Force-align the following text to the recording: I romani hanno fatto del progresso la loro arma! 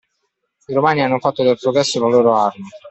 I 0.67 0.73
romani 0.73 1.01
hanno 1.03 1.19
fatto 1.19 1.43
del 1.43 1.59
progresso 1.59 1.99
la 1.99 2.09
loro 2.09 2.35
arma! 2.35 2.65